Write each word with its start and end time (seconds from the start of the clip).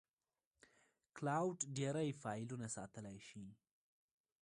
کلاوډ 1.15 1.57
ډېری 1.77 2.09
فایلونه 2.21 2.67
ساتلی 2.75 3.17
شي. 3.27 3.45